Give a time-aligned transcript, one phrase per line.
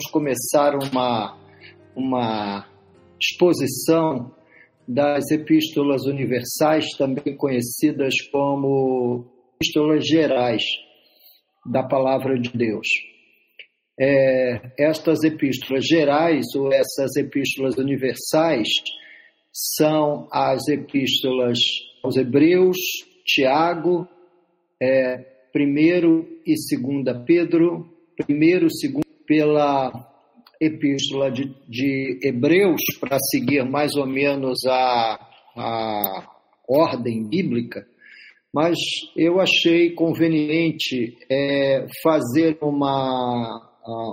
[0.00, 1.36] vamos começar uma,
[1.94, 2.66] uma
[3.20, 4.34] exposição
[4.88, 9.26] das epístolas universais, também conhecidas como
[9.56, 10.62] epístolas gerais
[11.66, 12.86] da palavra de Deus.
[14.00, 18.68] É, estas epístolas gerais ou essas epístolas universais
[19.52, 21.58] são as epístolas
[22.02, 22.78] aos Hebreus,
[23.26, 24.08] Tiago,
[24.80, 25.18] é,
[25.52, 29.92] primeiro e segunda Pedro, primeiro segundo pela
[30.60, 35.20] epístola de, de Hebreus, para seguir mais ou menos a,
[35.56, 36.30] a
[36.68, 37.86] ordem bíblica,
[38.52, 38.76] mas
[39.16, 43.70] eu achei conveniente é, fazer uma,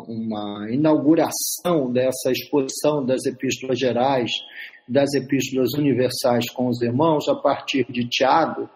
[0.08, 4.30] uma inauguração dessa exposição das epístolas gerais,
[4.88, 8.69] das epístolas universais com os irmãos, a partir de Tiago,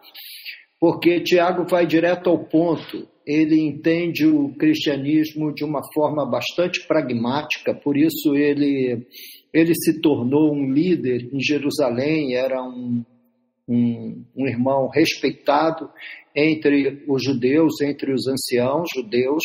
[0.79, 3.07] porque Tiago vai direto ao ponto.
[3.25, 9.05] Ele entende o cristianismo de uma forma bastante pragmática, por isso ele,
[9.53, 13.03] ele se tornou um líder em Jerusalém, era um,
[13.67, 15.89] um, um irmão respeitado
[16.35, 19.43] entre os judeus, entre os anciãos judeus,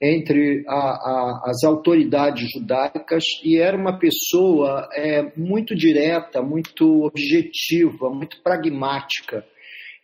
[0.00, 8.08] entre a, a, as autoridades judaicas e era uma pessoa é, muito direta, muito objetiva,
[8.08, 9.44] muito pragmática.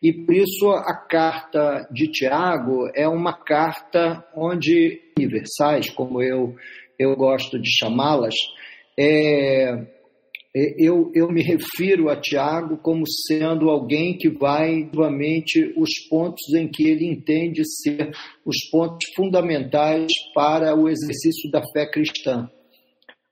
[0.02, 6.54] E por isso a carta de Tiago é uma carta onde universais, como eu,
[6.98, 8.34] eu gosto de chamá-las,
[8.98, 9.86] é,
[10.56, 16.54] é, eu, eu me refiro a Tiago como sendo alguém que vai novamente os pontos
[16.54, 18.12] em que ele entende ser
[18.44, 22.48] os pontos fundamentais para o exercício da fé cristã.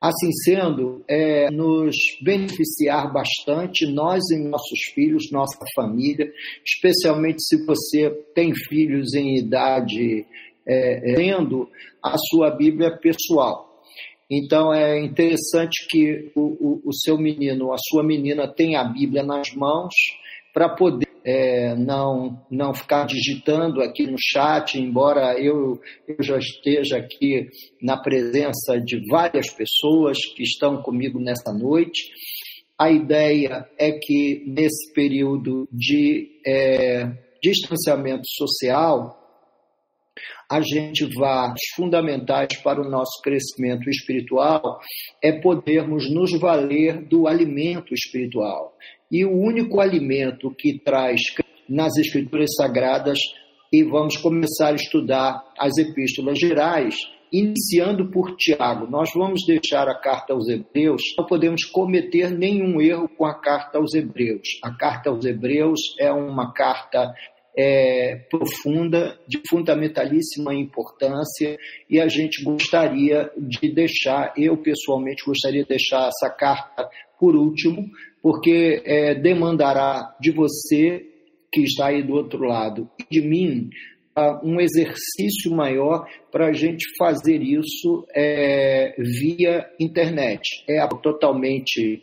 [0.02, 6.28] Assim sendo, é, nos beneficiar bastante, nós e nossos filhos, nossa família,
[6.64, 10.26] especialmente se você tem filhos em idade,
[10.66, 11.68] é, tendo
[12.02, 13.80] a sua Bíblia pessoal.
[14.28, 19.22] Então é interessante que o, o, o, seu menino, a sua menina tenha a Bíblia
[19.22, 19.94] nas mãos
[20.52, 26.98] para poder é, não, não ficar digitando aqui no chat, embora eu, eu já esteja
[26.98, 27.48] aqui
[27.80, 32.10] na presença de várias pessoas que estão comigo nessa noite.
[32.78, 37.08] A ideia é que nesse período de é,
[37.42, 39.21] distanciamento social,
[40.50, 44.80] a gente vá fundamentais para o nosso crescimento espiritual
[45.22, 48.76] é podermos nos valer do alimento espiritual.
[49.10, 51.20] E o único alimento que traz
[51.68, 53.18] nas Escrituras Sagradas,
[53.72, 56.96] e vamos começar a estudar as epístolas gerais,
[57.32, 58.86] iniciando por Tiago.
[58.90, 63.78] Nós vamos deixar a carta aos Hebreus, não podemos cometer nenhum erro com a carta
[63.78, 64.46] aos Hebreus.
[64.62, 67.14] A carta aos Hebreus é uma carta
[67.56, 71.58] é, profunda, de fundamentalíssima importância,
[71.88, 77.88] e a gente gostaria de deixar, eu pessoalmente gostaria de deixar essa carta por último,
[78.22, 81.06] porque é, demandará de você
[81.52, 83.68] que está aí do outro lado e de mim
[84.42, 90.42] um exercício maior para a gente fazer isso é, via internet.
[90.68, 92.02] É totalmente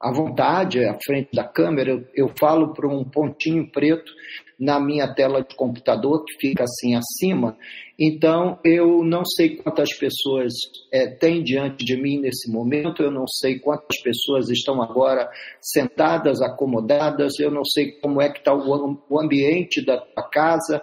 [0.00, 4.12] à vontade, à frente da câmera, eu, eu falo para um pontinho preto
[4.62, 7.56] na minha tela de computador, que fica assim acima.
[7.98, 10.52] Então, eu não sei quantas pessoas
[10.92, 15.28] é, tem diante de mim nesse momento, eu não sei quantas pessoas estão agora
[15.60, 20.80] sentadas, acomodadas, eu não sei como é que está o, o ambiente da tua casa,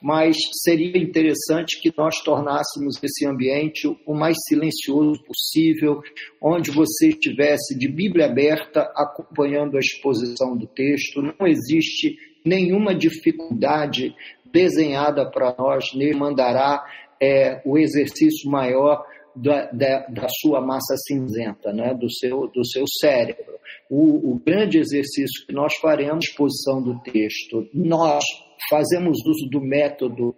[0.00, 6.02] mas seria interessante que nós tornássemos esse ambiente o mais silencioso possível,
[6.40, 11.22] onde você estivesse de Bíblia aberta, acompanhando a exposição do texto.
[11.22, 14.14] Não existe nenhuma dificuldade
[14.52, 16.84] desenhada para nós, nem mandará
[17.20, 19.04] é, o exercício maior
[19.34, 21.94] da, da, da, sua massa cinzenta, né?
[21.94, 23.52] do, seu, do seu cérebro.
[23.88, 28.24] O, o grande exercício que nós faremos, exposição do texto, nós
[28.68, 30.34] fazemos uso do método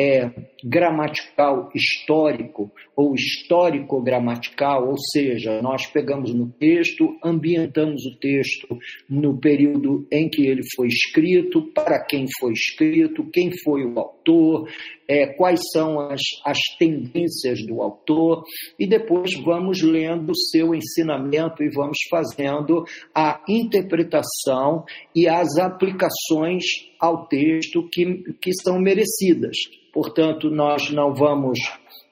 [0.00, 0.30] é,
[0.64, 10.06] gramatical histórico ou histórico-gramatical, ou seja, nós pegamos no texto, ambientamos o texto no período
[10.10, 14.68] em que ele foi escrito, para quem foi escrito, quem foi o autor,
[15.10, 18.44] é, quais são as, as tendências do autor,
[18.78, 26.62] e depois vamos lendo o seu ensinamento e vamos fazendo a interpretação e as aplicações
[27.00, 29.56] ao texto que, que são merecidas.
[29.92, 31.58] Portanto, nós não vamos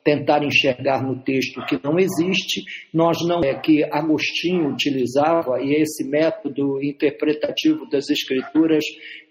[0.02, 6.02] tentar enxergar no texto que não existe, nós não é que Agostinho utilizava e esse
[6.08, 8.82] método interpretativo das escrituras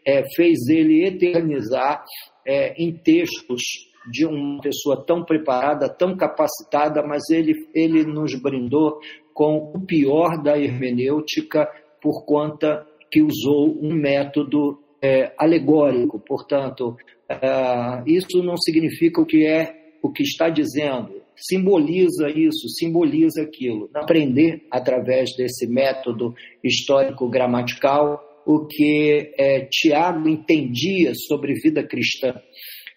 [0.06, 2.02] é, fez ele eternizar
[2.48, 3.62] é, em textos
[4.10, 9.00] de uma pessoa tão preparada, tão capacitada, mas ele, ele nos brindou
[9.34, 11.70] com o pior da hermenêutica
[12.02, 16.20] por conta que usou um método é, alegórico.
[16.20, 16.96] Portanto,
[17.30, 21.22] é, isso não significa o que é o que está dizendo.
[21.36, 23.90] Simboliza isso, simboliza aquilo.
[23.94, 26.34] Aprender através desse método
[26.64, 32.34] histórico-gramatical o que é, Tiago entendia sobre vida cristã.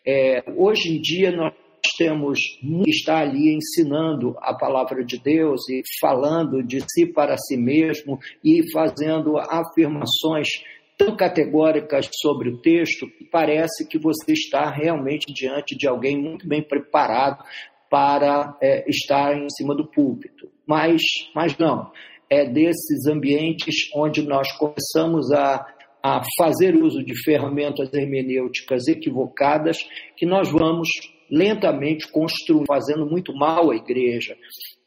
[0.06, 1.52] É, hoje em dia nós
[1.98, 7.56] temos que estar ali ensinando a palavra de Deus e falando de si para si
[7.56, 10.46] mesmo e fazendo afirmações
[10.96, 16.46] tão categóricas sobre o texto que parece que você está realmente diante de alguém muito
[16.46, 17.42] bem preparado
[17.90, 20.48] para é, estar em cima do púlpito.
[20.64, 21.02] Mas,
[21.34, 21.90] mas não
[22.30, 25.66] é desses ambientes onde nós começamos a,
[26.00, 29.78] a fazer uso de ferramentas hermenêuticas equivocadas
[30.16, 30.88] que nós vamos
[31.28, 34.36] lentamente construindo, fazendo muito mal à igreja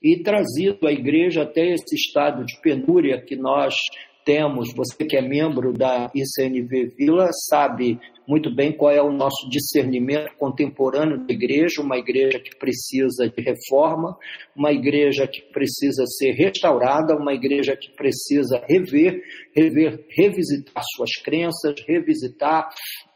[0.01, 3.73] e trazido a igreja até esse estado de penúria que nós
[4.23, 4.73] temos.
[4.75, 10.33] Você que é membro da ICNV Vila sabe muito bem qual é o nosso discernimento
[10.37, 14.17] contemporâneo da igreja, uma igreja que precisa de reforma,
[14.55, 19.21] uma igreja que precisa ser restaurada, uma igreja que precisa rever,
[19.55, 22.69] rever revisitar suas crenças, revisitar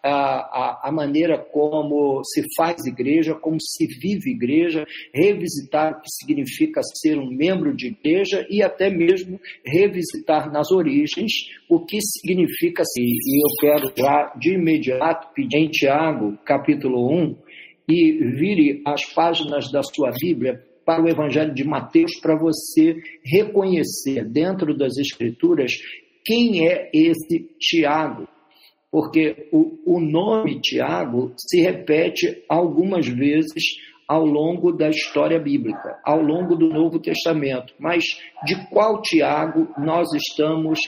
[0.04, 6.10] a, a, a, maneira como se faz igreja, como se vive igreja, revisitar o que
[6.10, 11.32] significa ser um membro de igreja e até mesmo revisitar nas origens
[11.70, 13.02] o que significa ser.
[13.02, 17.36] E eu quero já de imediato pedir em Tiago, capítulo 1,
[17.90, 24.24] e vire as páginas da sua Bíblia para o Evangelho de Mateus para você reconhecer
[24.26, 25.72] dentro das Escrituras
[26.24, 28.28] quem é esse Tiago
[28.92, 33.64] porque o, o nome Tiago se repete algumas vezes
[34.08, 37.74] ao longo da história bíblica, ao longo do Novo Testamento.
[37.78, 38.04] Mas
[38.46, 40.80] de qual Tiago nós estamos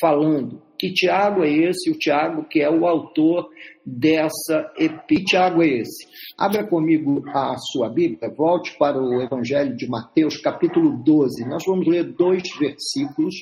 [0.00, 0.62] falando?
[0.80, 1.90] Que Tiago é esse?
[1.90, 3.50] O Tiago que é o autor
[3.84, 5.26] dessa epístola.
[5.26, 6.08] Tiago é esse?
[6.38, 11.46] Abra comigo a sua Bíblia, volte para o Evangelho de Mateus, capítulo 12.
[11.46, 13.34] Nós vamos ler dois versículos,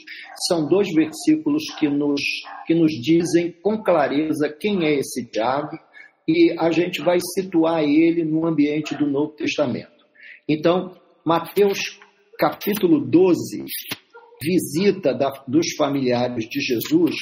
[0.48, 2.20] são dois versículos que nos,
[2.66, 5.78] que nos dizem com clareza quem é esse Tiago
[6.26, 10.04] e a gente vai situar ele no ambiente do Novo Testamento.
[10.48, 10.92] Então,
[11.24, 12.00] Mateus,
[12.36, 13.64] capítulo 12,
[14.42, 17.14] visita da, dos familiares de Jesus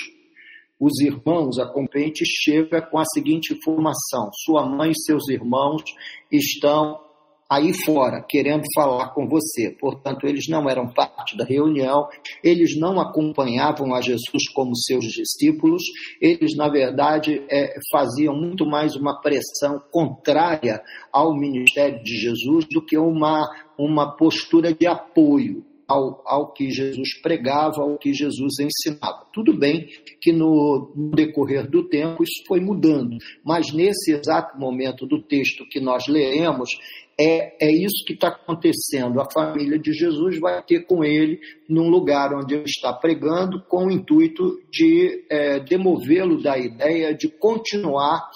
[0.79, 5.83] os irmãos, a competente chega com a seguinte informação: sua mãe e seus irmãos
[6.31, 7.01] estão
[7.49, 9.71] aí fora, querendo falar com você.
[9.81, 12.09] Portanto, eles não eram parte da reunião,
[12.43, 15.83] eles não acompanhavam a Jesus como seus discípulos,
[16.21, 22.85] eles, na verdade, é, faziam muito mais uma pressão contrária ao ministério de Jesus do
[22.85, 23.49] que uma,
[23.79, 29.27] uma postura de apoio ao, ao que Jesus pregava, ao que Jesus ensinava.
[29.33, 29.89] Tudo bem
[30.21, 35.81] que no, decorrer do tempo isso foi mudando, mas nesse exato momento do texto que
[35.81, 36.71] nós leremos,
[37.19, 39.21] é, é isso que está acontecendo.
[39.21, 43.87] A família de Jesus vai ter com ele num lugar onde ele está pregando, com
[43.87, 48.29] o intuito de é, demovê-lo da ideia de continuar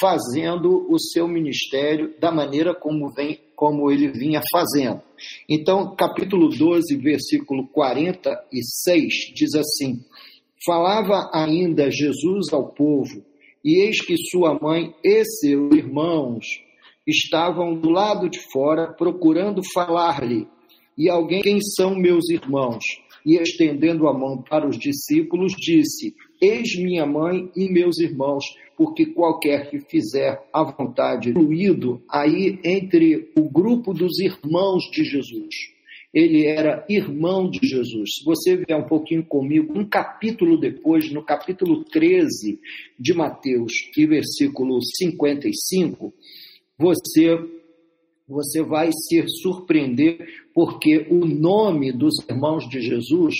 [0.00, 5.00] fazendo o seu ministério da maneira como, vem, como ele vinha fazendo.
[5.48, 10.04] Então, capítulo 12, versículo 46 diz assim:
[10.64, 13.24] Falava ainda Jesus ao povo,
[13.64, 16.44] e eis que sua mãe e seus irmãos
[17.06, 20.46] estavam do lado de fora procurando falar-lhe.
[20.98, 22.82] E alguém, quem são meus irmãos?
[23.26, 28.44] E estendendo a mão para os discípulos, disse: Eis minha mãe e meus irmãos
[28.76, 35.54] porque qualquer que fizer a vontade, incluído aí entre o grupo dos irmãos de Jesus.
[36.12, 38.16] Ele era irmão de Jesus.
[38.16, 42.58] Se você vier um pouquinho comigo, um capítulo depois, no capítulo 13
[42.98, 46.14] de Mateus, e versículo 55,
[46.78, 47.38] você
[48.28, 50.18] você vai se surpreender
[50.52, 53.34] porque o nome dos irmãos de Jesus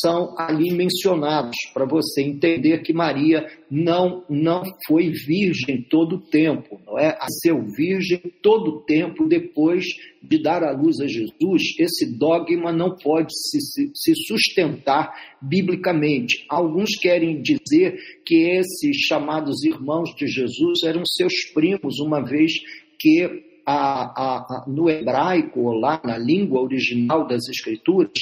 [0.00, 6.80] são ali mencionados para você entender que Maria não não foi virgem todo o tempo,
[6.86, 7.16] não é?
[7.20, 9.84] A ser virgem todo o tempo depois
[10.22, 16.44] de dar à luz a Jesus, esse dogma não pode se, se, se sustentar biblicamente.
[16.48, 22.52] Alguns querem dizer que esses chamados irmãos de Jesus eram seus primos, uma vez
[22.98, 28.12] que a, a, no hebraico, ou lá na língua original das Escrituras,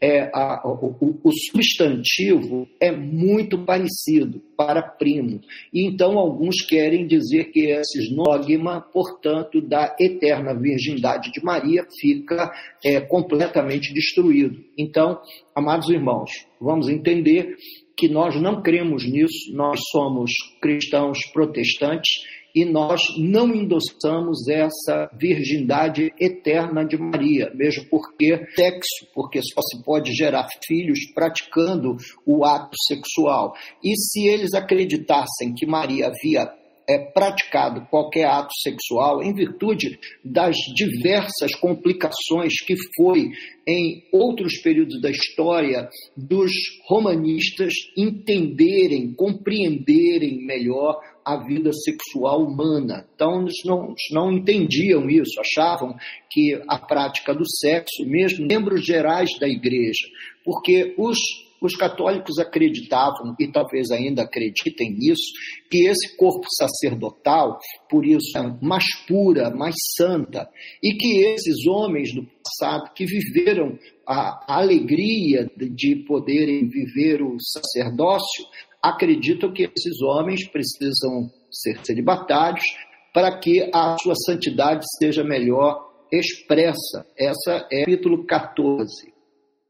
[0.00, 5.40] é, a, o, o, substantivo é muito parecido para primo.
[5.72, 12.50] E então alguns querem dizer que esse dogma, portanto, da eterna virgindade de Maria fica
[12.84, 14.62] é, completamente destruído.
[14.76, 15.20] Então,
[15.54, 17.56] amados irmãos, vamos entender
[17.96, 20.30] que nós não cremos nisso, nós somos
[20.62, 22.22] cristãos protestantes
[22.58, 29.84] e nós não endossamos essa virgindade eterna de Maria, mesmo porque sexo, porque só se
[29.84, 31.96] pode gerar filhos praticando
[32.26, 33.54] o ato sexual.
[33.80, 36.52] E se eles acreditassem que Maria havia
[36.88, 43.30] é, praticado qualquer ato sexual em virtude das diversas complicações que foi
[43.68, 46.50] em outros períodos da história dos
[46.88, 50.98] romanistas entenderem, compreenderem melhor
[51.28, 53.06] a vida sexual humana.
[53.14, 55.94] Então, eles não, não entendiam isso, achavam
[56.30, 60.06] que a prática do sexo, mesmo membros gerais da igreja,
[60.44, 61.18] porque os
[61.60, 65.32] os católicos acreditavam, e talvez ainda acreditem nisso,
[65.70, 67.58] que esse corpo sacerdotal,
[67.90, 70.48] por isso, é mais pura, mais santa,
[70.82, 78.44] e que esses homens do passado que viveram a alegria de poderem viver o sacerdócio,
[78.82, 82.64] acreditam que esses homens precisam ser celibatários
[83.12, 87.06] para que a sua santidade seja melhor expressa.
[87.16, 89.12] Essa é o capítulo 14.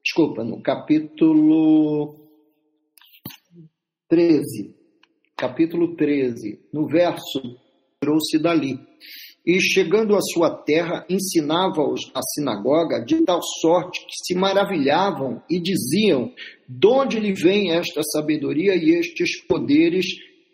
[0.05, 2.15] Desculpa, no capítulo
[4.09, 4.77] 13.
[5.37, 7.41] Capítulo 13, no verso,
[8.01, 8.79] trouxe dali.
[9.49, 15.59] E chegando à sua terra, ensinava-os na sinagoga de tal sorte que se maravilhavam e
[15.59, 16.31] diziam:
[16.69, 20.05] De onde lhe vem esta sabedoria e estes poderes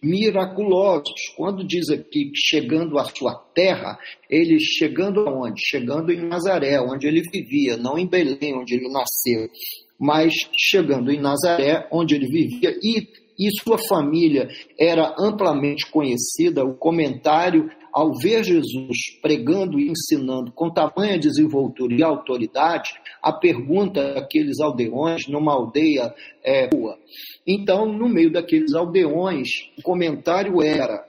[0.01, 1.13] miraculosos?
[1.37, 3.99] Quando diz aqui que chegando à sua terra,
[4.31, 5.61] ele chegando aonde?
[5.67, 9.51] Chegando em Nazaré, onde ele vivia, não em Belém, onde ele nasceu,
[9.99, 14.49] mas chegando em Nazaré, onde ele vivia e e sua família
[14.79, 22.03] era amplamente conhecida, o comentário ao ver Jesus pregando e ensinando com tamanha desenvoltura e
[22.03, 22.91] autoridade,
[23.23, 26.99] a pergunta daqueles aldeões numa aldeia é, rua.
[27.47, 29.49] Então, no meio daqueles aldeões,
[29.79, 31.07] o comentário era: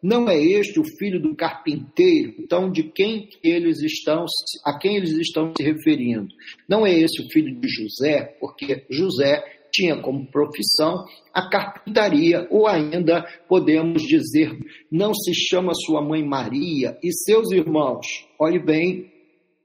[0.00, 2.34] não é este o filho do carpinteiro?
[2.38, 4.24] Então, de quem eles estão,
[4.64, 6.28] a quem eles estão se referindo?
[6.68, 12.66] Não é esse o filho de José, porque José tinha como profissão a carpintaria, ou
[12.66, 14.58] ainda podemos dizer,
[14.90, 18.06] não se chama sua mãe Maria e seus irmãos.
[18.38, 19.12] Olhe bem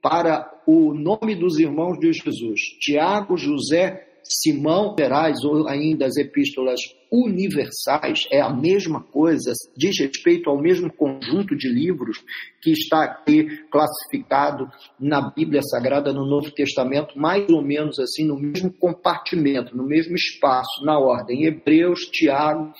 [0.00, 6.80] para o nome dos irmãos de Jesus: Tiago, José, Simão, Gerais, ou ainda as epístolas
[7.12, 12.18] universais, é a mesma coisa, diz respeito ao mesmo conjunto de livros
[12.60, 14.66] que está aqui classificado
[14.98, 20.14] na Bíblia Sagrada no Novo Testamento, mais ou menos assim, no mesmo compartimento, no mesmo
[20.14, 21.44] espaço, na ordem.
[21.44, 22.72] Hebreus, Tiago,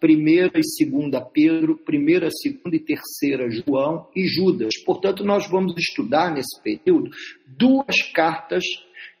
[0.00, 4.74] primeira e segunda Pedro, primeira, segunda e terceira João e Judas.
[4.84, 7.10] Portanto, nós vamos estudar nesse período
[7.46, 8.64] duas cartas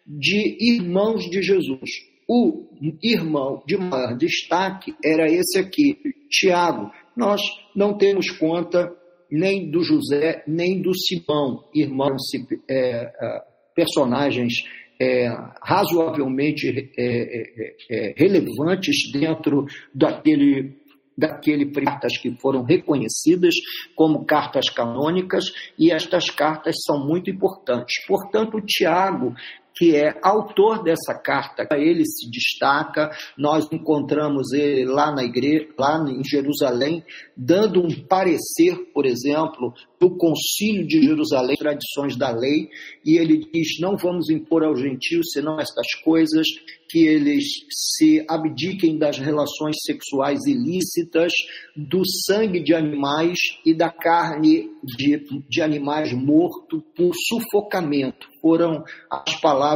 [0.06, 1.90] de irmãos de Jesus.
[2.28, 2.68] O
[3.02, 5.98] irmão de maior destaque era esse aqui,
[6.30, 6.90] Tiago.
[7.16, 7.40] Nós
[7.74, 8.92] não temos conta
[9.30, 12.22] nem do José, nem do Simão, irmãos,
[12.68, 13.42] é, é,
[13.74, 14.52] personagens
[15.00, 15.28] é,
[15.60, 20.80] razoavelmente é, é, é, relevantes dentro daquele
[21.16, 23.54] daquele cartas que foram reconhecidas
[23.94, 25.44] como cartas canônicas
[25.78, 28.04] e estas cartas são muito importantes.
[28.06, 29.34] Portanto, Tiago
[29.82, 31.66] que é autor dessa carta.
[31.72, 37.04] Ele se destaca, nós encontramos ele lá na igreja, lá em Jerusalém,
[37.36, 42.68] dando um parecer, por exemplo, do Concílio de Jerusalém, tradições da lei,
[43.04, 46.46] e ele diz: não vamos impor aos gentios senão estas coisas,
[46.92, 51.32] que eles se abdiquem das relações sexuais ilícitas,
[51.74, 58.28] do sangue de animais e da carne de, de animais mortos por sufocamento.
[58.42, 59.71] Foram as palavras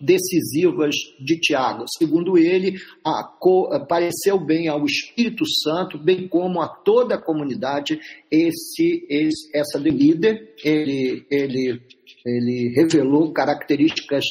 [0.00, 1.84] decisivas de Tiago.
[1.98, 2.76] Segundo ele,
[3.88, 7.98] pareceu bem ao Espírito Santo, bem como a toda a comunidade,
[8.30, 11.80] esse, esse essa líder, ele, ele,
[12.24, 14.24] ele revelou características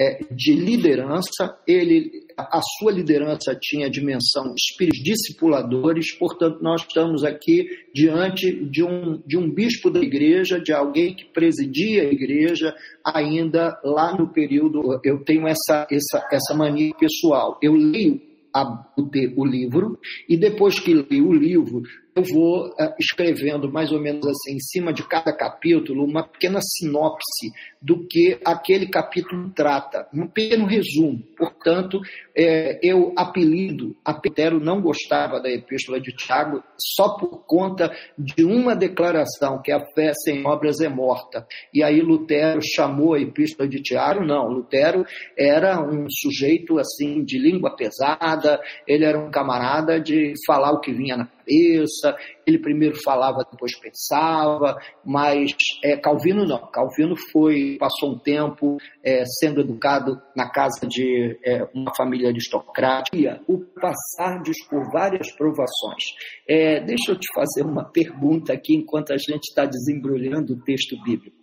[0.00, 2.10] é, de liderança, ele,
[2.40, 9.22] a sua liderança tinha dimensão de espíritos discipuladores, portanto, nós estamos aqui diante de um,
[9.26, 15.00] de um bispo da igreja, de alguém que presidia a igreja, ainda lá no período.
[15.04, 17.58] Eu tenho essa, essa, essa mania pessoal.
[17.62, 18.20] Eu leio
[18.54, 21.82] a, o, o, livro, e depois que li o livro,
[22.14, 26.60] eu vou uh, escrevendo mais ou menos assim, em cima de cada capítulo, uma pequena
[26.60, 31.22] sinopse do que aquele capítulo trata, um pequeno resumo.
[31.36, 32.00] Portanto,
[32.36, 38.44] é, eu apelido, a Petero não gostava da epístola de Tiago só por conta de
[38.44, 41.46] uma declaração, que a fé sem obras é morta.
[41.72, 45.04] E aí Lutero chamou a epístola de Tiago, não, Lutero
[45.36, 50.92] era um sujeito assim de língua pesada, ele era um camarada de falar o que
[50.92, 55.52] vinha na cabeça, ele primeiro falava, depois pensava, mas
[55.84, 56.58] é, Calvino não.
[56.72, 63.40] Calvino foi, passou um tempo é, sendo educado na casa de é, uma família aristocrática,
[63.46, 66.02] o passar por várias provações.
[66.48, 71.00] É, deixa eu te fazer uma pergunta aqui enquanto a gente está desembrulhando o texto
[71.04, 71.36] bíblico.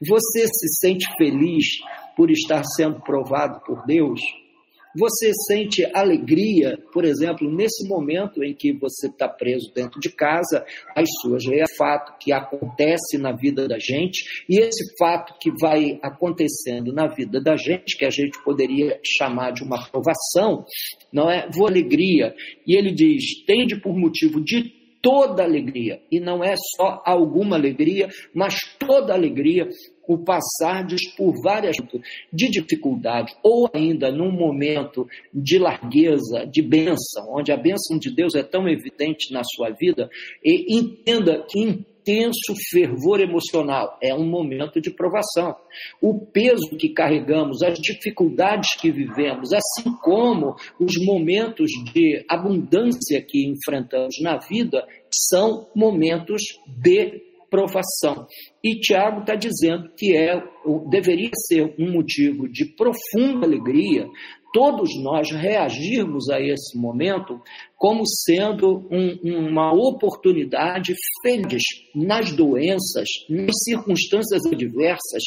[0.00, 1.64] Você se sente feliz
[2.16, 4.20] por estar sendo provado por Deus?
[4.96, 10.64] Você sente alegria, por exemplo, nesse momento em que você está preso dentro de casa,
[10.94, 15.98] as suas é fato que acontece na vida da gente, e esse fato que vai
[16.02, 20.64] acontecendo na vida da gente, que a gente poderia chamar de uma provação,
[21.12, 21.48] não é?
[21.52, 22.34] Vou alegria.
[22.66, 28.08] E ele diz: tende por motivo de toda alegria, e não é só alguma alegria,
[28.32, 29.68] mas toda alegria,
[30.06, 31.76] o passardes por várias
[32.32, 38.34] de dificuldade, ou ainda num momento de largueza, de bênção, onde a bênção de Deus
[38.34, 40.10] é tão evidente na sua vida,
[40.44, 45.54] e entenda que intenso fervor emocional é um momento de provação.
[46.00, 53.46] O peso que carregamos, as dificuldades que vivemos, assim como os momentos de abundância que
[53.46, 58.26] enfrentamos na vida, são momentos de provação.
[58.64, 60.42] E Tiago está dizendo que é,
[60.88, 64.08] deveria ser um motivo de profunda alegria
[64.54, 67.40] todos nós reagirmos a esse momento
[67.76, 71.62] como sendo um, uma oportunidade feliz
[71.94, 75.22] nas doenças, nas circunstâncias adversas.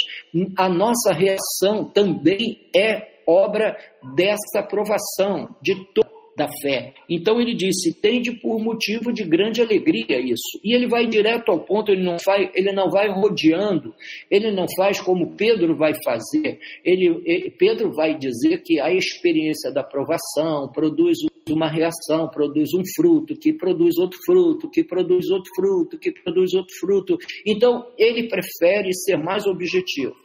[0.57, 3.75] A nossa reação também é obra
[4.15, 6.04] dessa aprovação de todos
[6.35, 6.93] da fé.
[7.09, 10.59] Então ele disse: tende por motivo de grande alegria isso.
[10.63, 13.93] E ele vai direto ao ponto, ele não vai, ele não vai rodeando,
[14.29, 16.59] ele não faz como Pedro vai fazer.
[16.83, 21.17] Ele, ele Pedro vai dizer que a experiência da provação produz
[21.49, 26.53] uma reação, produz um fruto, que produz outro fruto, que produz outro fruto, que produz
[26.53, 27.17] outro fruto.
[27.45, 30.15] Então ele prefere ser mais objetivo,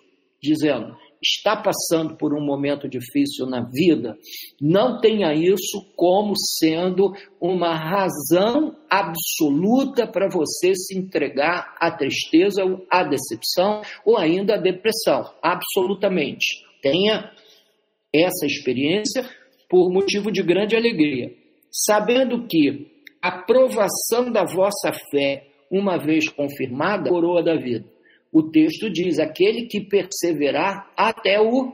[0.43, 4.17] dizendo: está passando por um momento difícil na vida,
[4.61, 13.05] não tenha isso como sendo uma razão absoluta para você se entregar à tristeza, à
[13.05, 15.31] decepção ou ainda à depressão.
[15.43, 16.65] Absolutamente.
[16.83, 17.31] Tenha
[18.13, 19.29] essa experiência
[19.69, 21.33] por motivo de grande alegria,
[21.71, 22.91] sabendo que
[23.23, 27.85] a provação da vossa fé, uma vez confirmada, coroa da vida.
[28.33, 31.73] O texto diz: aquele que perseverar até o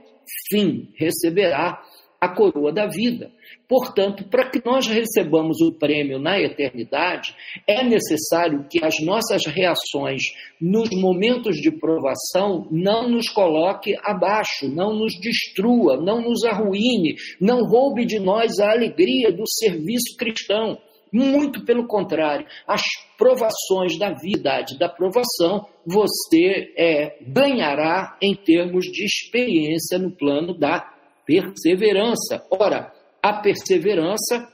[0.51, 1.83] fim receberá
[2.21, 3.31] a coroa da vida.
[3.69, 7.35] Portanto, para que nós recebamos o prêmio na eternidade,
[7.67, 10.23] é necessário que as nossas reações
[10.61, 17.67] nos momentos de provação não nos coloque abaixo, não nos destrua, não nos arruine, não
[17.67, 20.79] roube de nós a alegria do serviço cristão.
[21.13, 22.83] Muito pelo contrário, as
[23.17, 30.93] provações da vida, da provação, você é, ganhará em termos de experiência no plano da
[31.25, 32.45] perseverança.
[32.51, 32.93] Ora,
[33.23, 34.49] a perseverança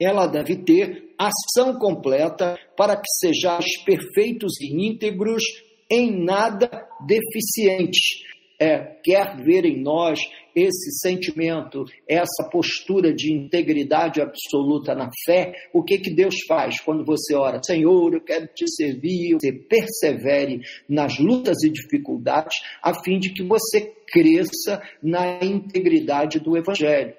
[0.00, 5.42] ela deve ter ação completa para que sejais perfeitos e íntegros,
[5.90, 10.20] em nada deficientes é, quer ver em nós
[10.54, 17.04] esse sentimento, essa postura de integridade absoluta na fé, o que, que Deus faz quando
[17.04, 17.62] você ora?
[17.64, 23.42] Senhor, eu quero te servir, você persevere nas lutas e dificuldades, a fim de que
[23.42, 27.14] você cresça na integridade do Evangelho.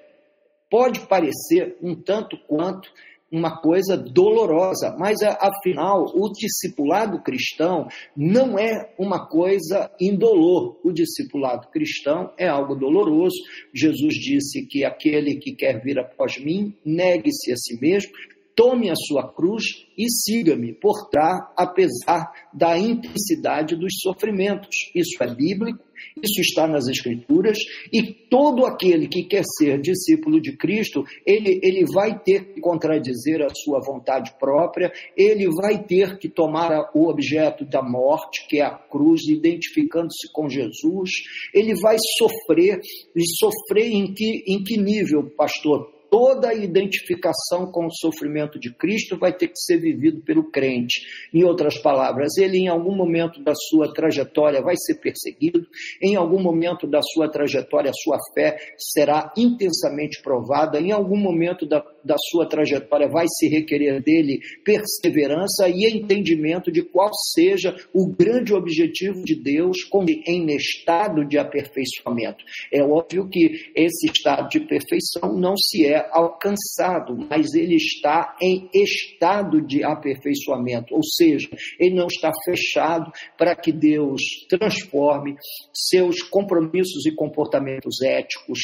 [0.70, 2.88] Pode parecer um tanto quanto
[3.32, 10.78] uma coisa dolorosa, mas afinal o discipulado cristão não é uma coisa indolor.
[10.84, 13.36] O discipulado cristão é algo doloroso.
[13.72, 18.12] Jesus disse que aquele que quer vir após mim, negue-se a si mesmo,
[18.54, 19.64] tome a sua cruz
[19.96, 24.68] e siga-me por trás, apesar da intensidade dos sofrimentos.
[24.94, 25.82] Isso é bíblico
[26.16, 27.58] isso está nas Escrituras
[27.92, 33.42] e todo aquele que quer ser discípulo de Cristo, ele, ele vai ter que contradizer
[33.42, 38.64] a sua vontade própria, ele vai ter que tomar o objeto da morte, que é
[38.64, 41.10] a cruz, identificando-se com Jesus,
[41.54, 42.80] ele vai sofrer,
[43.16, 46.01] e sofrer em que, em que nível, pastor?
[46.12, 51.00] Toda a identificação com o sofrimento de Cristo vai ter que ser vivido pelo crente.
[51.32, 55.66] Em outras palavras, ele em algum momento da sua trajetória vai ser perseguido,
[56.02, 61.64] em algum momento da sua trajetória a sua fé será intensamente provada, em algum momento
[61.64, 68.06] da, da sua trajetória vai se requerer dele perseverança e entendimento de qual seja o
[68.06, 69.78] grande objetivo de Deus
[70.26, 72.44] em estado de aperfeiçoamento.
[72.72, 78.68] É óbvio que esse estado de perfeição não se é alcançado, mas ele está em
[78.74, 85.36] estado de aperfeiçoamento, ou seja, ele não está fechado para que Deus transforme
[85.72, 88.60] seus compromissos e comportamentos éticos,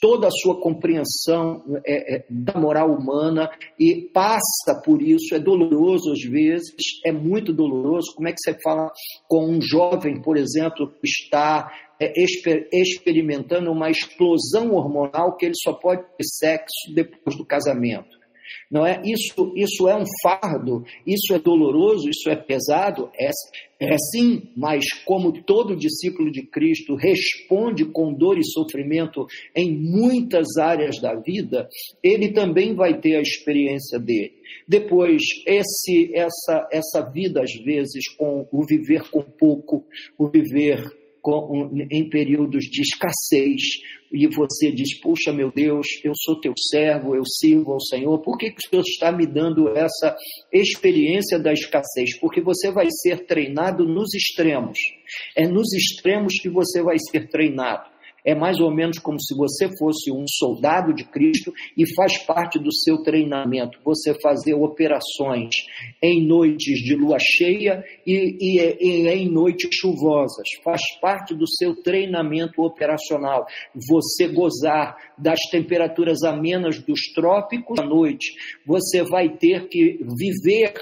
[0.00, 2.24] toda a sua compreensão é, é,
[2.58, 5.34] moral humana e passa por isso.
[5.34, 6.72] É doloroso às vezes,
[7.04, 8.14] é muito doloroso.
[8.14, 8.90] Como é que você fala
[9.28, 15.54] com um jovem, por exemplo, que está é, exper experimentando uma explosão hormonal que ele
[15.54, 18.21] só pode ter sexo depois do casamento.
[18.70, 19.52] Não é isso?
[19.56, 20.84] Isso é um fardo.
[21.06, 22.08] Isso é doloroso.
[22.08, 23.10] Isso é pesado.
[23.18, 23.30] É,
[23.80, 24.50] é sim.
[24.56, 31.14] Mas como todo discípulo de Cristo responde com dor e sofrimento em muitas áreas da
[31.14, 31.68] vida,
[32.02, 34.32] ele também vai ter a experiência dele.
[34.66, 39.84] Depois, esse, essa, essa vida às vezes com o viver com pouco,
[40.18, 41.01] o viver
[41.90, 43.60] em períodos de escassez,
[44.12, 48.36] e você diz: Puxa, meu Deus, eu sou teu servo, eu sirvo ao Senhor, por
[48.36, 50.16] que, que o Senhor está me dando essa
[50.52, 52.18] experiência da escassez?
[52.18, 54.78] Porque você vai ser treinado nos extremos.
[55.36, 57.91] É nos extremos que você vai ser treinado.
[58.24, 62.58] É mais ou menos como se você fosse um soldado de Cristo e faz parte
[62.58, 65.54] do seu treinamento você fazer operações
[66.02, 70.46] em noites de lua cheia e, e, e em noites chuvosas.
[70.62, 78.32] Faz parte do seu treinamento operacional você gozar das temperaturas amenas dos trópicos à noite.
[78.66, 80.74] Você vai ter que viver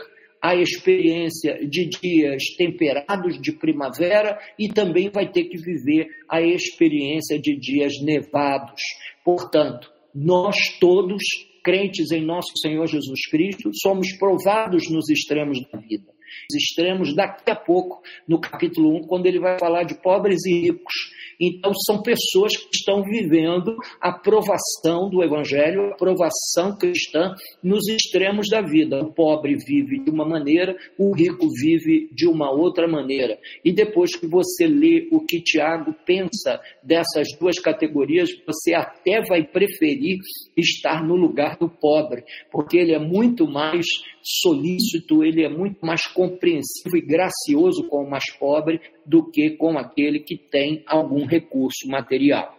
[0.43, 7.39] a experiência de dias temperados de primavera e também vai ter que viver a experiência
[7.39, 8.81] de dias nevados.
[9.25, 11.23] Portanto, nós todos,
[11.63, 16.11] crentes em nosso Senhor Jesus Cristo, somos provados nos extremos da vida.
[16.51, 20.61] Os extremos daqui a pouco, no capítulo 1, quando ele vai falar de pobres e
[20.61, 20.95] ricos
[21.41, 28.49] então, são pessoas que estão vivendo a provação do Evangelho, a provação cristã nos extremos
[28.51, 29.01] da vida.
[29.01, 33.39] O pobre vive de uma maneira, o rico vive de uma outra maneira.
[33.65, 39.43] E depois que você lê o que Tiago pensa dessas duas categorias, você até vai
[39.43, 40.19] preferir
[40.57, 42.23] estar no lugar do pobre,
[42.53, 43.87] porque ele é muito mais
[44.23, 49.79] solícito, ele é muito mais compreensivo e gracioso com o mais pobre do que com
[49.79, 52.57] aquele que tem algum recurso material.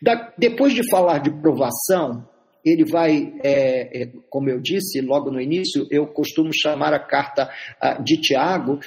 [0.00, 2.26] Da, depois de falar de provação,
[2.64, 7.50] ele vai, é, é, como eu disse logo no início, eu costumo chamar a carta
[7.82, 8.78] uh, de Tiago,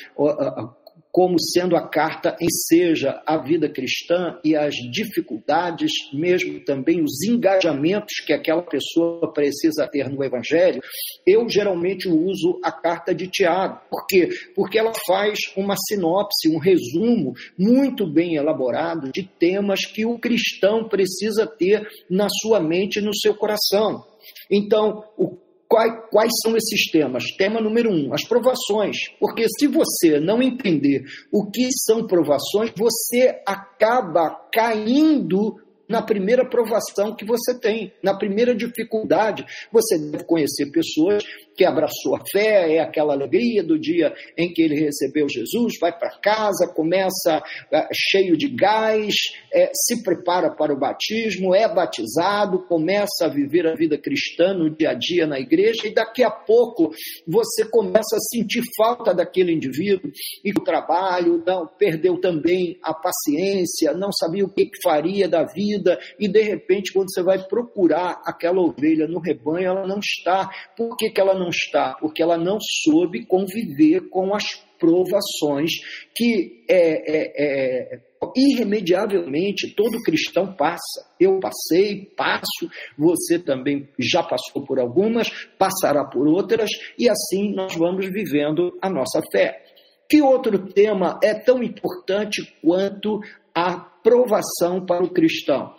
[1.13, 7.21] como sendo a carta em seja a vida cristã e as dificuldades, mesmo também os
[7.23, 10.81] engajamentos que aquela pessoa precisa ter no Evangelho,
[11.25, 13.79] eu geralmente uso a carta de Tiago.
[13.91, 14.27] Por quê?
[14.55, 20.89] Porque ela faz uma sinopse, um resumo muito bem elaborado de temas que o cristão
[20.89, 24.03] precisa ter na sua mente e no seu coração.
[24.49, 25.37] Então, o
[25.73, 27.23] Quais, quais, são esses temas?
[27.35, 28.95] Tema número um, as provações.
[29.19, 35.55] Porque se você não entender o que são provações, você acaba caindo
[35.89, 39.43] na primeira provação que você tem, na primeira dificuldade.
[39.71, 41.23] Você deve conhecer pessoas
[41.55, 45.97] que abraçou a fé, é aquela alegria do dia em que ele recebeu Jesus, vai
[45.97, 49.13] para casa, começa é, cheio de gás,
[49.53, 54.69] é, se prepara para o batismo, é batizado, começa a viver a vida cristã no
[54.69, 56.91] dia a dia na igreja, e daqui a pouco
[57.27, 60.11] você começa a sentir falta daquele indivíduo
[60.43, 65.99] e o trabalho, não, perdeu também a paciência, não sabia o que faria da vida,
[66.19, 70.49] e de repente, quando você vai procurar aquela ovelha no rebanho, ela não está.
[70.75, 74.43] Por que, que ela não não está, porque ela não soube conviver com as
[74.79, 75.71] provações
[76.15, 78.01] que é, é, é,
[78.35, 81.09] irremediavelmente todo cristão passa.
[81.19, 87.75] Eu passei, passo, você também já passou por algumas, passará por outras, e assim nós
[87.75, 89.61] vamos vivendo a nossa fé.
[90.09, 93.21] Que outro tema é tão importante quanto
[93.55, 95.73] a provação para o cristão?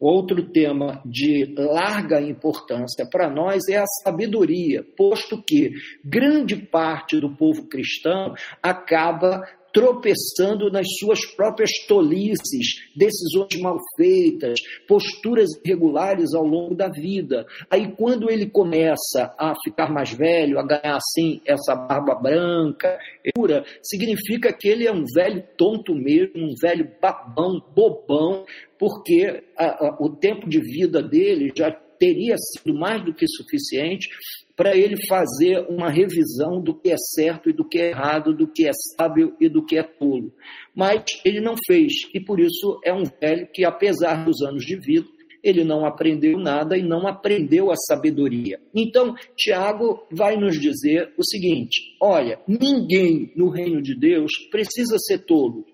[0.00, 5.72] Outro tema de larga importância para nós é a sabedoria, posto que
[6.04, 8.32] grande parte do povo cristão
[8.62, 9.42] acaba
[9.78, 17.46] tropeçando nas suas próprias tolices, decisões mal feitas, posturas irregulares ao longo da vida.
[17.70, 22.98] Aí, quando ele começa a ficar mais velho, a ganhar assim essa barba branca,
[23.32, 28.44] pura, significa que ele é um velho tonto mesmo, um velho babão, bobão,
[28.80, 34.08] porque a, a, o tempo de vida dele já teria sido mais do que suficiente
[34.56, 38.48] para ele fazer uma revisão do que é certo e do que é errado, do
[38.48, 40.32] que é sábio e do que é tolo.
[40.74, 44.76] Mas ele não fez, e por isso é um velho que, apesar dos anos de
[44.76, 45.06] vida,
[45.44, 48.60] ele não aprendeu nada e não aprendeu a sabedoria.
[48.74, 55.24] Então, Tiago vai nos dizer o seguinte: olha, ninguém no reino de Deus precisa ser
[55.24, 55.64] tolo.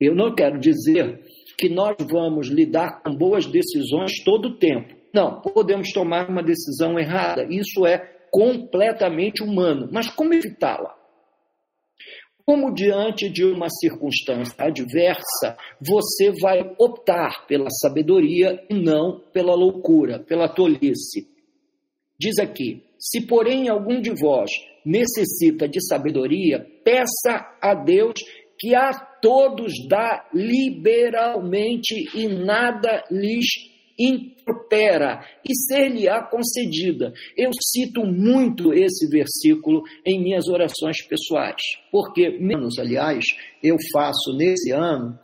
[0.00, 1.20] Eu não quero dizer
[1.58, 4.94] que nós vamos lidar com boas decisões todo o tempo.
[5.14, 7.46] Não, podemos tomar uma decisão errada.
[7.50, 7.98] Isso é
[8.30, 9.88] completamente humano.
[9.92, 10.94] Mas como evitá-la?
[12.44, 20.18] Como diante de uma circunstância adversa, você vai optar pela sabedoria e não pela loucura,
[20.18, 21.28] pela tolice.
[22.18, 24.50] Diz aqui: se porém algum de vós
[24.84, 28.14] necessita de sabedoria, peça a Deus
[28.58, 28.90] que a
[29.22, 37.12] todos dá liberalmente e nada lhes impropera e ser-lhe-á concedida.
[37.36, 43.24] Eu cito muito esse versículo em minhas orações pessoais, porque, menos aliás,
[43.62, 45.16] eu faço nesse ano,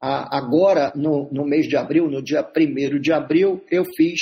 [0.00, 4.20] agora no, no mês de abril, no dia 1 de abril, eu fiz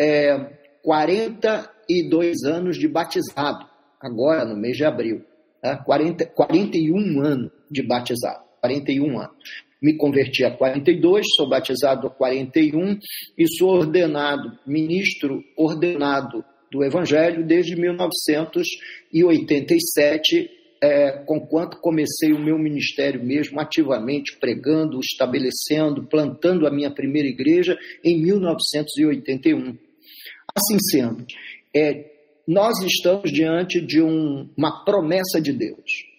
[0.00, 0.38] é,
[0.82, 3.66] 42 anos de batizado,
[4.00, 5.24] agora no mês de abril.
[5.60, 5.78] Tá?
[5.78, 9.36] 40, 41 anos de batizado, 41 anos.
[9.82, 12.98] Me converti a 42, sou batizado a 41
[13.36, 20.50] e sou ordenado, ministro ordenado do Evangelho desde 1987,
[20.82, 27.78] é, conquanto comecei o meu ministério mesmo ativamente, pregando, estabelecendo, plantando a minha primeira igreja
[28.02, 29.76] em 1981.
[30.56, 31.26] Assim sendo,
[31.76, 32.10] é,
[32.48, 36.13] nós estamos diante de um, uma promessa de Deus.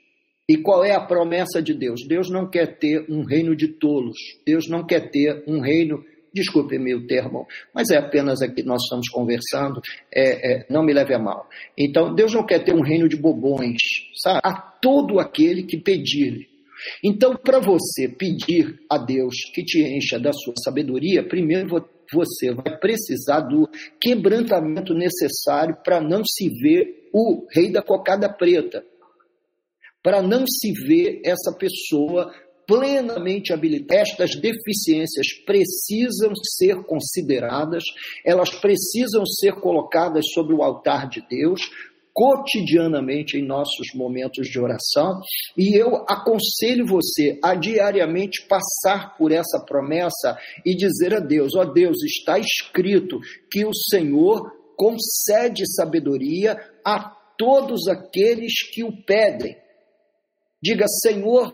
[0.47, 2.05] E qual é a promessa de Deus?
[2.07, 4.17] Deus não quer ter um reino de tolos.
[4.45, 6.03] Deus não quer ter um reino.
[6.33, 9.79] Desculpe-me o termo, mas é apenas aqui nós estamos conversando,
[10.13, 11.47] é, é, não me leve a mal.
[11.77, 13.77] Então, Deus não quer ter um reino de bobões,
[14.21, 14.41] sabe?
[14.43, 16.49] A todo aquele que pedir.
[17.01, 21.69] Então, para você pedir a Deus que te encha da sua sabedoria, primeiro
[22.11, 28.83] você vai precisar do quebrantamento necessário para não se ver o rei da cocada preta,
[30.05, 32.31] para não se ver essa pessoa
[32.67, 34.01] plenamente habilitada.
[34.01, 37.83] Estas deficiências precisam ser consideradas,
[38.23, 41.71] elas precisam ser colocadas sobre o altar de Deus,
[42.13, 45.19] cotidianamente em nossos momentos de oração,
[45.57, 51.61] e eu aconselho você a diariamente passar por essa promessa e dizer a Deus: ó
[51.63, 59.64] oh Deus, está escrito que o Senhor concede sabedoria a todos aqueles que o pedem.
[60.65, 61.53] Diga, Senhor,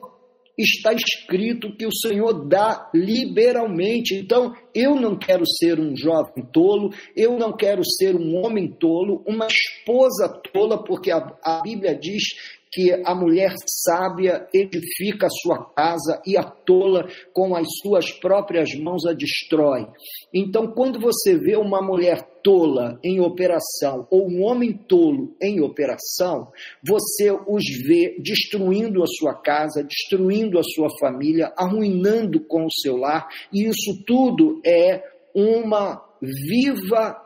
[0.58, 4.16] está escrito que o Senhor dá liberalmente.
[4.16, 9.22] Então, eu não quero ser um jovem tolo, eu não quero ser um homem tolo,
[9.28, 12.24] uma esposa tola, porque a, a Bíblia diz
[12.72, 18.70] que a mulher sábia edifica a sua casa e a tola com as suas próprias
[18.80, 19.88] mãos a destrói.
[20.34, 26.52] Então, quando você vê uma mulher tola em operação ou um homem tolo em operação,
[26.84, 32.98] você os vê destruindo a sua casa, destruindo a sua família, arruinando com o seu
[32.98, 37.18] lar, e isso tudo é uma viva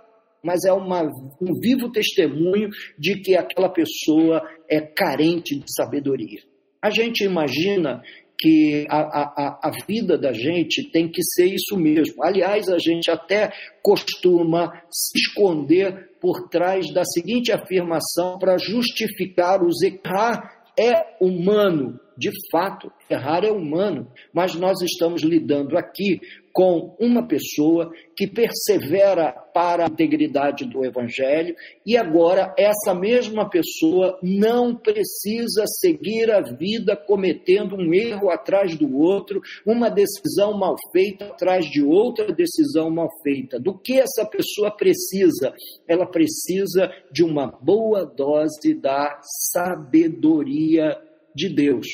[0.43, 1.01] mas é uma,
[1.41, 6.39] um vivo testemunho de que aquela pessoa é carente de sabedoria.
[6.79, 8.03] A gente imagina
[8.37, 12.23] que a, a, a vida da gente tem que ser isso mesmo.
[12.23, 19.81] Aliás, a gente até costuma se esconder por trás da seguinte afirmação para justificar os
[19.81, 26.19] errar é humano, de fato, errar é humano, mas nós estamos lidando aqui
[26.55, 31.53] com uma pessoa que persevera para a integridade do Evangelho
[31.85, 38.97] e agora essa mesma pessoa não precisa seguir a vida cometendo um erro atrás do
[38.97, 43.59] outro, uma decisão mal feita atrás de outra decisão mal feita.
[43.59, 45.53] Do que essa pessoa precisa?
[45.85, 49.19] Ela precisa de uma boa dose da
[49.51, 50.97] sabedoria
[51.35, 51.85] de Deus.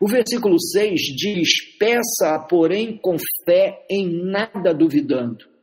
[0.00, 5.54] O versículo 6 diz: Peça, porém, com fé, em nada duvidando.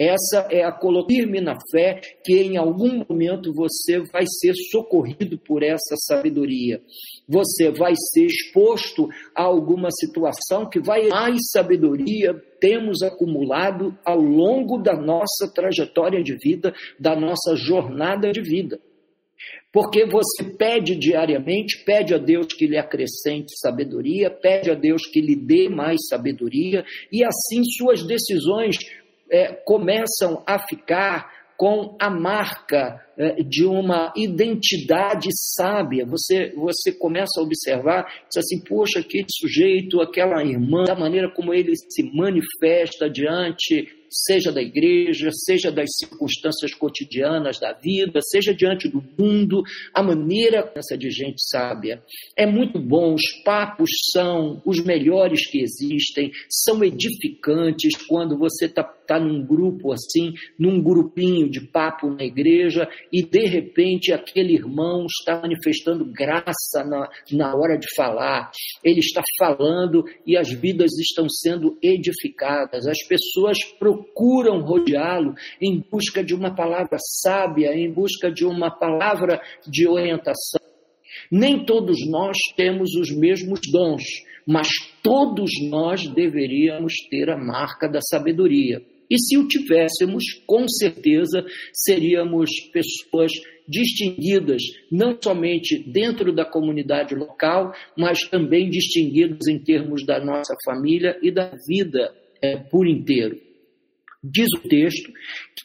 [0.00, 0.74] Essa é a
[1.06, 6.80] firme na fé que em algum momento você vai ser socorrido por essa sabedoria.
[7.28, 14.78] Você vai ser exposto a alguma situação que vai mais sabedoria temos acumulado ao longo
[14.78, 18.78] da nossa trajetória de vida, da nossa jornada de vida.
[19.72, 25.20] Porque você pede diariamente, pede a Deus que lhe acrescente sabedoria, pede a Deus que
[25.20, 28.76] lhe dê mais sabedoria, e assim suas decisões
[29.30, 33.04] é, começam a ficar com a marca
[33.46, 36.06] de uma identidade sábia.
[36.06, 41.52] Você, você começa a observar, diz assim, poxa, aquele sujeito, aquela irmã, da maneira como
[41.52, 48.88] ele se manifesta diante seja da igreja, seja das circunstâncias cotidianas da vida, seja diante
[48.88, 49.62] do mundo,
[49.94, 52.02] a maneira essa de gente sábia.
[52.36, 58.82] É muito bom, os papos são os melhores que existem, são edificantes quando você está
[58.82, 65.06] tá num grupo assim, num grupinho de papo na igreja e de repente aquele irmão
[65.06, 68.50] está manifestando graça na, na hora de falar,
[68.84, 76.22] ele está falando e as vidas estão sendo edificadas, as pessoas procuram rodeá-lo em busca
[76.22, 80.60] de uma palavra sábia, em busca de uma palavra de orientação.
[81.30, 84.02] Nem todos nós temos os mesmos dons,
[84.46, 84.68] mas
[85.02, 88.80] todos nós deveríamos ter a marca da sabedoria.
[89.10, 93.32] E se o tivéssemos, com certeza seríamos pessoas
[93.66, 101.18] distinguidas, não somente dentro da comunidade local, mas também distinguidas em termos da nossa família
[101.22, 103.50] e da vida é, por inteiro.
[104.22, 105.10] Diz o texto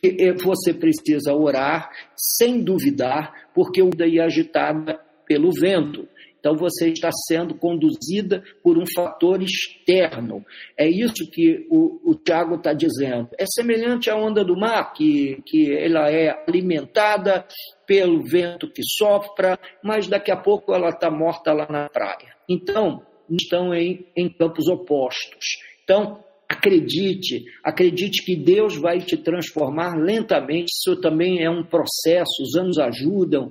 [0.02, 6.08] que eh, você precisa orar sem duvidar, porque o é agitada pelo vento.
[6.46, 10.46] Então você está sendo conduzida por um fator externo.
[10.78, 13.30] É isso que o, o Tiago está dizendo.
[13.36, 17.48] É semelhante à onda do mar, que, que ela é alimentada
[17.88, 22.36] pelo vento que sopra, mas daqui a pouco ela está morta lá na praia.
[22.48, 25.58] Então, estão em, em campos opostos.
[25.84, 30.70] Então, Acredite, acredite que Deus vai te transformar lentamente.
[30.70, 33.50] Isso também é um processo, os anos ajudam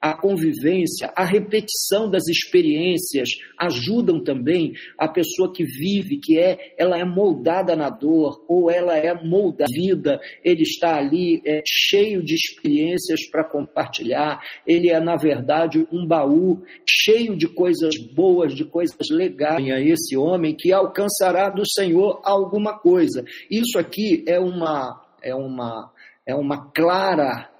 [0.00, 6.98] a convivência, a repetição das experiências ajudam também a pessoa que vive, que é, ela
[6.98, 12.34] é moldada na dor ou ela é moldada vida, ele está ali é, cheio de
[12.34, 19.08] experiências para compartilhar, ele é na verdade um baú cheio de coisas boas, de coisas
[19.10, 23.24] legais a esse homem que alcançará do Senhor alguma coisa.
[23.50, 25.90] Isso aqui é uma é uma
[26.26, 27.50] é uma clara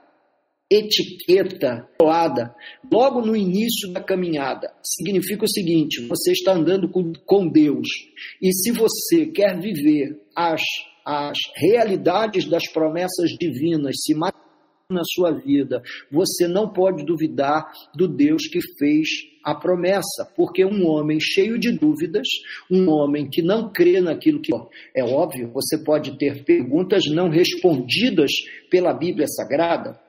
[0.71, 2.55] etiqueta doada
[2.93, 4.73] logo no início da caminhada.
[4.83, 7.89] Significa o seguinte: você está andando com, com Deus.
[8.43, 10.63] E se você quer viver as,
[11.05, 14.15] as realidades das promessas divinas, se
[14.89, 19.09] na sua vida, você não pode duvidar do Deus que fez
[19.45, 22.27] a promessa, porque um homem cheio de dúvidas,
[22.71, 24.53] um homem que não crê naquilo que
[24.95, 28.31] é óbvio, você pode ter perguntas não respondidas
[28.71, 30.01] pela Bíblia Sagrada,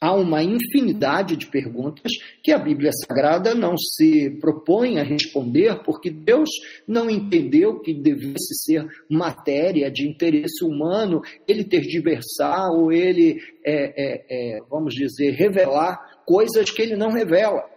[0.00, 2.12] Há uma infinidade de perguntas
[2.44, 6.48] que a Bíblia Sagrada não se propõe a responder, porque Deus
[6.86, 13.74] não entendeu que devesse ser matéria de interesse humano ele ter diversar ou ele, é,
[13.74, 17.68] é, é, vamos dizer, revelar coisas que ele não revela.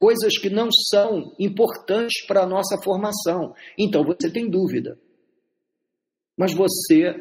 [0.00, 3.54] Coisas que não são importantes para a nossa formação.
[3.78, 4.98] Então você tem dúvida.
[6.36, 7.14] Mas você,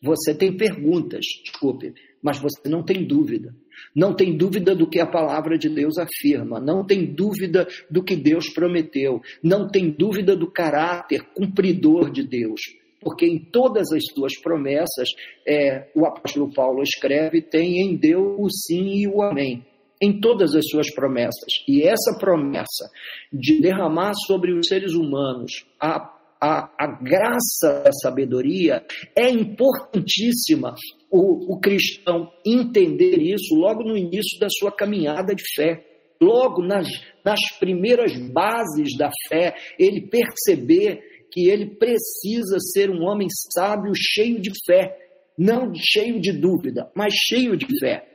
[0.00, 1.92] você tem perguntas, desculpe
[2.24, 3.54] mas você não tem dúvida.
[3.94, 8.16] Não tem dúvida do que a palavra de Deus afirma, não tem dúvida do que
[8.16, 12.60] Deus prometeu, não tem dúvida do caráter cumpridor de Deus.
[13.00, 15.10] Porque em todas as suas promessas,
[15.46, 19.62] é, o apóstolo Paulo escreve, tem em Deus o sim e o amém
[20.00, 21.48] em todas as suas promessas.
[21.68, 22.90] E essa promessa
[23.32, 26.13] de derramar sobre os seres humanos a,
[26.44, 28.84] a, a graça da sabedoria
[29.16, 30.74] é importantíssima
[31.10, 35.82] o, o cristão entender isso logo no início da sua caminhada de fé.
[36.20, 36.86] Logo nas,
[37.24, 41.00] nas primeiras bases da fé, ele perceber
[41.32, 44.94] que ele precisa ser um homem sábio, cheio de fé,
[45.38, 48.13] não cheio de dúvida, mas cheio de fé.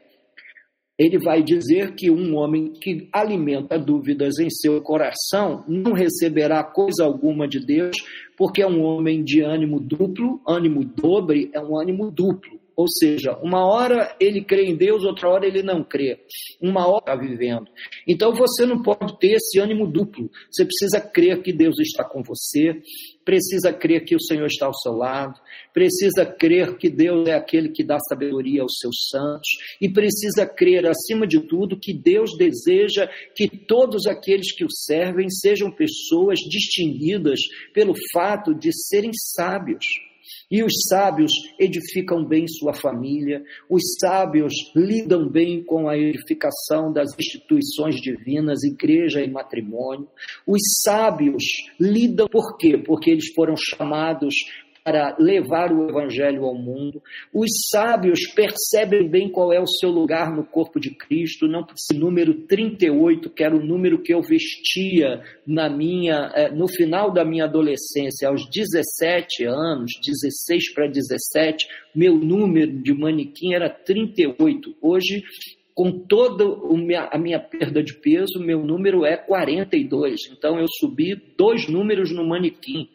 [0.99, 7.05] Ele vai dizer que um homem que alimenta dúvidas em seu coração não receberá coisa
[7.05, 7.95] alguma de Deus,
[8.37, 13.37] porque é um homem de ânimo duplo, ânimo dobre é um ânimo duplo Ou seja,
[13.41, 16.19] uma hora ele crê em Deus, outra hora ele não crê.
[16.61, 17.67] Uma hora está vivendo.
[18.07, 20.29] Então você não pode ter esse ânimo duplo.
[20.49, 22.81] Você precisa crer que Deus está com você,
[23.29, 25.39] precisa crer que o Senhor está ao seu lado,
[25.71, 29.47] precisa crer que Deus é aquele que dá sabedoria aos seus santos,
[29.79, 35.29] e precisa crer, acima de tudo, que Deus deseja que todos aqueles que o servem
[35.29, 37.39] sejam pessoas distinguidas
[37.71, 39.85] pelo fato de serem sábios.
[40.51, 47.09] E os sábios edificam bem sua família, os sábios lidam bem com a edificação das
[47.19, 50.07] instituições divinas, igreja e matrimônio.
[50.47, 51.43] Os sábios
[51.79, 52.77] lidam por quê?
[52.77, 54.33] Porque eles foram chamados
[54.83, 57.01] para levar o evangelho ao mundo.
[57.33, 61.97] Os sábios percebem bem qual é o seu lugar no corpo de Cristo, não esse
[61.97, 67.23] número 38, que era o número que eu vestia na minha eh, no final da
[67.23, 74.75] minha adolescência, aos 17 anos, 16 para 17, meu número de manequim era 38.
[74.81, 75.23] Hoje
[75.79, 76.43] com toda
[77.09, 80.29] a minha perda de peso, meu número é 42.
[80.29, 82.89] Então eu subi dois números no manequim.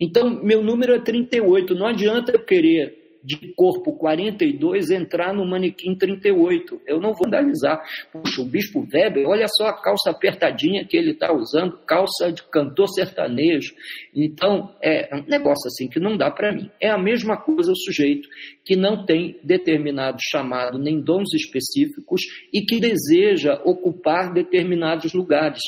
[0.00, 1.74] Então, meu número é 38.
[1.74, 6.80] Não adianta eu querer de corpo 42 entrar no manequim 38.
[6.86, 7.80] Eu não vou analisar.
[8.10, 12.42] Puxa, o Bispo Weber, olha só a calça apertadinha que ele está usando, calça de
[12.44, 13.74] cantor sertanejo.
[14.14, 16.70] Então, é um negócio assim que não dá para mim.
[16.80, 18.28] É a mesma coisa o sujeito
[18.64, 22.22] que não tem determinado chamado nem dons específicos
[22.52, 25.60] e que deseja ocupar determinados lugares.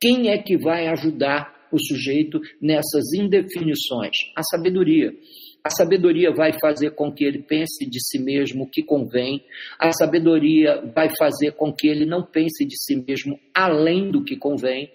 [0.00, 4.16] Quem é que vai ajudar o sujeito nessas indefinições?
[4.36, 5.12] A sabedoria.
[5.64, 9.44] A sabedoria vai fazer com que ele pense de si mesmo o que convém.
[9.78, 14.36] A sabedoria vai fazer com que ele não pense de si mesmo além do que
[14.36, 14.90] convém.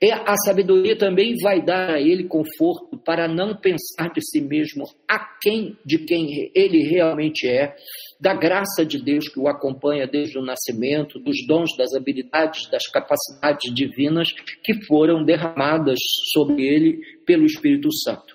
[0.00, 4.84] E a sabedoria também vai dar a ele conforto para não pensar de si mesmo
[5.08, 7.74] aquém de quem ele realmente é
[8.20, 12.86] da graça de Deus que o acompanha desde o nascimento, dos dons, das habilidades, das
[12.86, 14.28] capacidades divinas
[14.62, 15.98] que foram derramadas
[16.32, 18.31] sobre ele pelo Espírito Santo.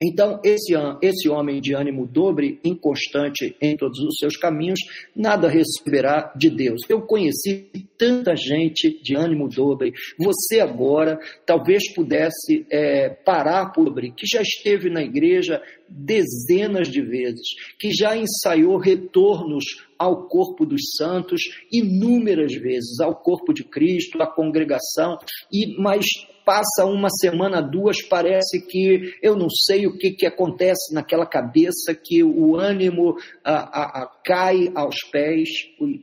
[0.00, 4.78] Então, esse, esse homem de ânimo dobre, inconstante em todos os seus caminhos,
[5.14, 6.80] nada receberá de Deus.
[6.88, 7.68] Eu conheci
[7.98, 9.92] tanta gente de ânimo dobre.
[10.16, 17.48] Você agora talvez pudesse é, parar por que já esteve na igreja dezenas de vezes,
[17.78, 19.64] que já ensaiou retornos
[19.98, 25.18] ao corpo dos santos inúmeras vezes, ao corpo de Cristo, à congregação,
[25.52, 26.04] e mas
[26.48, 31.94] passa uma semana, duas, parece que eu não sei o que, que acontece naquela cabeça,
[31.94, 35.50] que o ânimo a, a, a, cai aos pés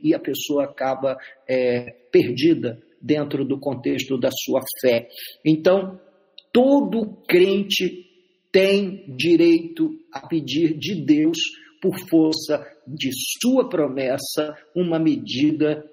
[0.04, 1.16] e a pessoa acaba
[1.48, 5.08] é, perdida dentro do contexto da sua fé.
[5.44, 5.98] Então,
[6.52, 8.05] todo crente
[8.56, 11.36] tem direito a pedir de Deus,
[11.82, 15.84] por força de sua promessa, uma medida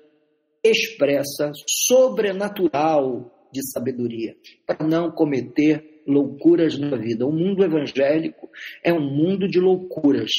[0.64, 7.26] expressa, sobrenatural de sabedoria, para não cometer loucuras na vida.
[7.26, 8.48] O mundo evangélico
[8.82, 10.32] é um mundo de loucuras.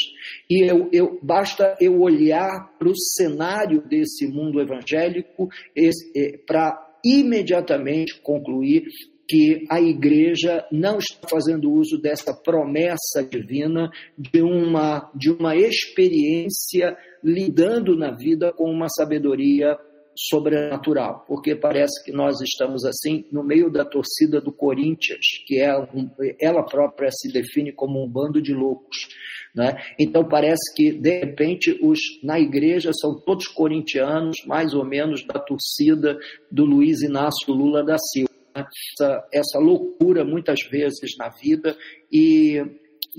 [0.49, 8.19] E eu, eu basta eu olhar para o cenário desse mundo evangélico é, para imediatamente
[8.23, 8.85] concluir
[9.29, 16.97] que a igreja não está fazendo uso dessa promessa divina de uma, de uma experiência
[17.23, 19.79] lidando na vida com uma sabedoria
[20.17, 25.77] sobrenatural, porque parece que nós estamos assim no meio da torcida do Corinthians, que é
[25.77, 26.09] um,
[26.41, 29.09] ela própria se define como um bando de loucos.
[29.55, 29.77] Né?
[29.99, 35.39] Então parece que de repente os na igreja são todos corintianos, mais ou menos da
[35.39, 36.17] torcida
[36.51, 38.34] do Luiz Inácio Lula da Silva.
[38.55, 41.77] Essa, essa loucura muitas vezes na vida
[42.11, 42.63] e,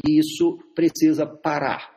[0.07, 1.93] e isso precisa parar.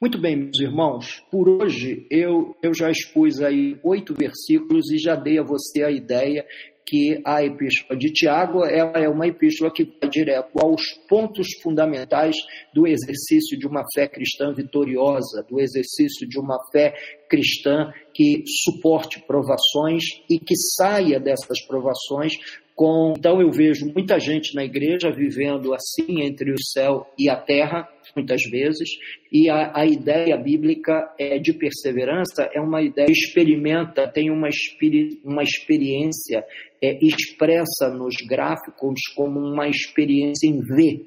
[0.00, 5.16] Muito bem, meus irmãos, por hoje eu, eu já expus aí oito versículos e já
[5.16, 6.46] dei a você a ideia
[6.88, 12.34] que a epístola de Tiago ela é uma epístola que vai direto aos pontos fundamentais
[12.74, 16.94] do exercício de uma fé cristã vitoriosa, do exercício de uma fé
[17.28, 22.32] cristã que suporte provações e que saia dessas provações
[22.78, 27.34] com, então eu vejo muita gente na igreja vivendo assim entre o céu e a
[27.34, 28.88] terra, muitas vezes,
[29.32, 34.48] e a, a ideia bíblica é de perseverança é uma ideia que experimenta, tem uma,
[34.48, 36.44] experi, uma experiência
[36.80, 41.04] é, expressa nos gráficos como uma experiência em V,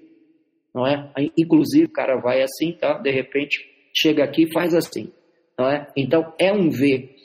[0.75, 1.09] não é?
[1.37, 2.97] Inclusive o cara vai assim, tá?
[2.97, 3.57] De repente
[3.95, 5.09] chega aqui e faz assim,
[5.57, 5.87] não é?
[5.95, 7.15] Então é um V,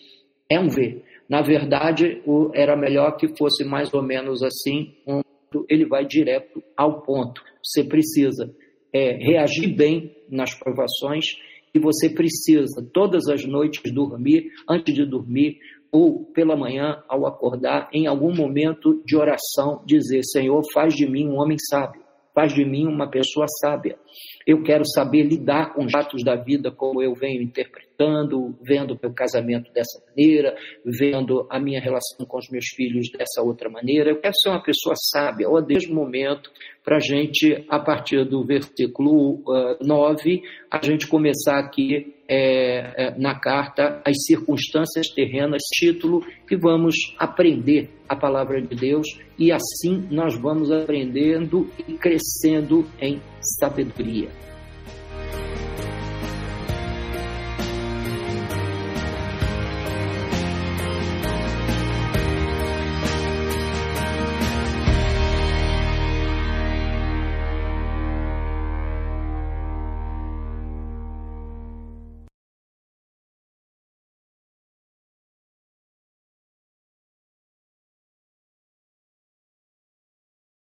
[0.49, 1.03] é um V.
[1.29, 5.20] Na verdade, o, era melhor que fosse mais ou menos assim, um,
[5.68, 7.43] ele vai direto ao ponto.
[7.62, 8.55] Você precisa
[8.93, 11.24] é, reagir bem nas provações
[11.72, 15.59] que você precisa todas as noites dormir, antes de dormir,
[15.93, 21.27] ou pela manhã, ao acordar, em algum momento de oração, dizer: Senhor, faz de mim
[21.29, 22.03] um homem sábio,
[22.35, 23.99] faz de mim uma pessoa sábia.
[24.47, 29.12] Eu quero saber lidar com os fatos da vida como eu venho interpretando, vendo meu
[29.12, 34.11] casamento dessa maneira, vendo a minha relação com os meus filhos dessa outra maneira.
[34.11, 35.49] Eu quero ser uma pessoa sábia.
[35.49, 36.49] Ou desde o momento,
[36.84, 40.40] para a gente, a partir do versículo uh, 9,
[40.70, 47.88] a gente começar aqui é, é, na carta as circunstâncias terrenas, título, e vamos aprender
[48.09, 49.07] a palavra de Deus
[49.38, 54.28] e assim nós vamos aprendendo e crescendo em sabedoria.